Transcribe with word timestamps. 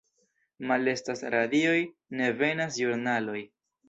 Malestas 0.69 1.19
radioj, 1.35 1.75
ne 2.21 2.31
venas 2.39 2.73
ĵurnaloj. 2.81 3.43